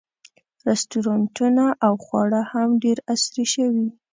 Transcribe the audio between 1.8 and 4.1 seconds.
او خواړه هم ډېر عصري شوي.